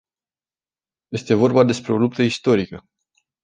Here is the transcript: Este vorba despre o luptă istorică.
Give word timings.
Este 1.17 1.33
vorba 1.35 1.63
despre 1.63 1.91
o 1.93 1.97
luptă 1.97 2.21
istorică. 2.21 2.85